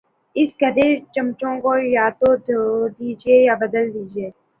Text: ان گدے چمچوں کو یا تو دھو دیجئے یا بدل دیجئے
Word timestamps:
ان 0.35 0.47
گدے 0.61 0.87
چمچوں 1.13 1.55
کو 1.63 1.73
یا 1.95 2.05
تو 2.19 2.29
دھو 2.45 2.61
دیجئے 2.97 3.35
یا 3.47 3.53
بدل 3.61 3.85
دیجئے 3.93 4.27